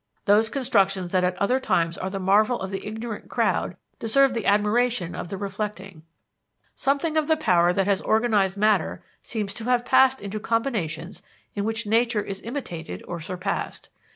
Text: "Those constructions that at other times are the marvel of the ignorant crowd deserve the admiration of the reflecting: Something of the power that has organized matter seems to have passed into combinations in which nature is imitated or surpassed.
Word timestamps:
"Those 0.25 0.49
constructions 0.49 1.11
that 1.11 1.23
at 1.23 1.37
other 1.37 1.59
times 1.59 1.95
are 1.95 2.09
the 2.09 2.17
marvel 2.17 2.59
of 2.59 2.71
the 2.71 2.87
ignorant 2.87 3.29
crowd 3.29 3.77
deserve 3.99 4.33
the 4.33 4.47
admiration 4.47 5.13
of 5.13 5.29
the 5.29 5.37
reflecting: 5.37 6.01
Something 6.73 7.17
of 7.17 7.27
the 7.27 7.37
power 7.37 7.71
that 7.71 7.85
has 7.85 8.01
organized 8.01 8.57
matter 8.57 9.03
seems 9.21 9.53
to 9.53 9.65
have 9.65 9.85
passed 9.85 10.19
into 10.19 10.39
combinations 10.39 11.21
in 11.53 11.65
which 11.65 11.85
nature 11.85 12.23
is 12.23 12.41
imitated 12.41 13.03
or 13.07 13.19
surpassed. 13.21 13.89